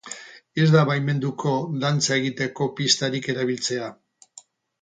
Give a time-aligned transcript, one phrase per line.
[0.63, 1.53] Ez da baimenduko
[1.83, 3.93] dantza egiteko pistarik erabiltzea.